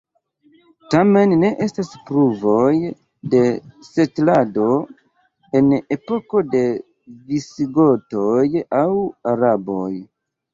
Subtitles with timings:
[0.93, 2.71] Tamen ne estas pruvoj
[3.33, 3.41] de
[3.89, 4.65] setlado
[5.61, 6.63] en epoko de
[7.29, 8.43] visigotoj
[8.81, 8.89] aŭ
[9.35, 9.93] araboj.